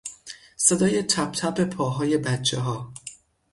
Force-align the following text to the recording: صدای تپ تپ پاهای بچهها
صدای 0.57 1.03
تپ 1.03 1.31
تپ 1.31 1.63
پاهای 1.63 2.17
بچهها 2.17 2.93